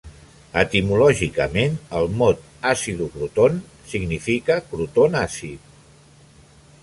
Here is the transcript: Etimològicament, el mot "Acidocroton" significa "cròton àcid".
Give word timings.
Etimològicament, 0.59 1.75
el 1.99 2.09
mot 2.21 2.41
"Acidocroton" 2.71 3.61
significa 3.93 4.59
"cròton 4.71 5.19
àcid". 5.21 5.71